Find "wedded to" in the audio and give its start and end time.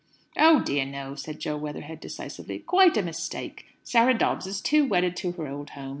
4.83-5.33